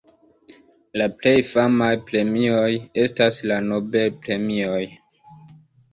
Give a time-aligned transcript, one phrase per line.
[1.01, 2.73] La plej famaj premioj
[3.05, 4.85] estas la Nobel-premioj.